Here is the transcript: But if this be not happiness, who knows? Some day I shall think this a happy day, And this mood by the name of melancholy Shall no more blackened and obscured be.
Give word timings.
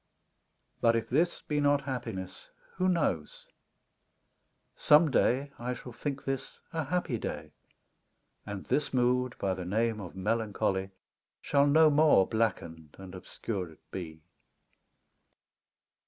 But 0.79 0.95
if 0.95 1.09
this 1.09 1.43
be 1.43 1.61
not 1.61 1.81
happiness, 1.81 2.49
who 2.77 2.89
knows? 2.89 3.45
Some 4.75 5.11
day 5.11 5.51
I 5.59 5.75
shall 5.75 5.91
think 5.91 6.25
this 6.25 6.59
a 6.73 6.85
happy 6.85 7.19
day, 7.19 7.51
And 8.43 8.65
this 8.65 8.95
mood 8.95 9.35
by 9.37 9.53
the 9.53 9.63
name 9.63 9.99
of 10.01 10.15
melancholy 10.15 10.89
Shall 11.39 11.67
no 11.67 11.91
more 11.91 12.25
blackened 12.25 12.95
and 12.97 13.13
obscured 13.13 13.77
be. 13.91 14.23